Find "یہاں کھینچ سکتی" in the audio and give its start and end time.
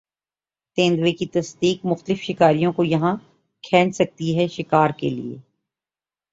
2.83-4.37